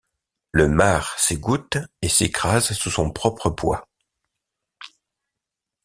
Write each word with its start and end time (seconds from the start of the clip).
Le 0.51 0.67
marc 0.67 1.19
s'égoutte 1.19 1.77
et 2.01 2.09
s'écrase 2.09 2.71
sous 2.73 2.89
son 2.89 3.11
propre 3.11 3.51
poids. 3.51 3.87